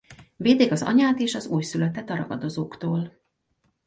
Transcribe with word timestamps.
Védik 0.37 0.71
az 0.71 0.81
anyát 0.83 1.19
és 1.19 1.35
az 1.35 1.47
újszülöttet 1.47 2.09
a 2.09 2.15
ragadozóktól. 2.15 3.19